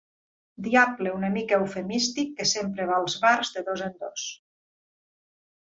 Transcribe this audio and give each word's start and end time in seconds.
Diable 0.67 1.11
una 1.17 1.29
mica 1.35 1.59
eufemístic 1.65 2.33
que 2.41 2.49
sempre 2.53 2.89
va 2.93 2.97
als 3.03 3.21
bars 3.27 3.55
de 3.59 3.65
dos 3.71 3.87
en 3.91 3.97
dos. 4.03 4.27